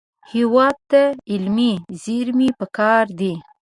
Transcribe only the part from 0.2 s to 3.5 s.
هېواد ته علمي زېرمې پکار دي